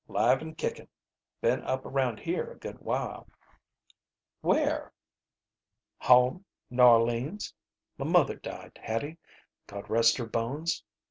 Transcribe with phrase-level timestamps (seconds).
[0.07, 0.87] 'Live and kickin'.
[1.41, 3.27] Been up around here a good while."
[4.41, 4.91] "Where?"
[5.99, 6.43] "Home.
[6.71, 7.53] N'Orleans.
[7.99, 9.19] M' mother died, Hattie,
[9.67, 10.83] God rest her bones.